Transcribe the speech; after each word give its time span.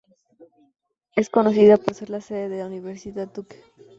Es 1.15 1.29
conocida 1.29 1.77
por 1.77 1.93
ser 1.93 2.09
la 2.09 2.21
sede 2.21 2.49
de 2.49 2.57
la 2.57 2.65
Universidad 2.65 3.31
Duke. 3.31 3.61